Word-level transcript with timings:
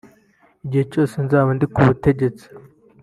igihe 0.65 0.83
cyose 0.91 1.15
nzaba 1.25 1.49
ndi 1.55 1.65
ku 1.73 1.79
butegetsi 1.87 2.45